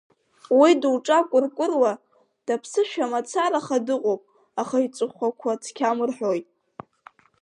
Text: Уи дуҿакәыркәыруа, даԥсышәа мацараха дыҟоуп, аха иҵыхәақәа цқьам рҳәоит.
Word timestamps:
Уи 0.59 0.71
дуҿакәыркәыруа, 0.81 1.91
даԥсышәа 2.45 3.11
мацараха 3.11 3.77
дыҟоуп, 3.85 4.21
аха 4.61 4.77
иҵыхәақәа 4.85 5.51
цқьам 5.63 5.97
рҳәоит. 6.09 6.45